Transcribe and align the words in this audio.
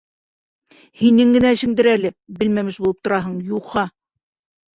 Һинең 1.01 1.33
генә 1.35 1.51
эшеңдер 1.55 1.89
әле, 1.91 2.11
белмәмеш 2.41 2.81
булып 2.87 3.05
тораһың, 3.09 3.37
юха! 3.53 3.87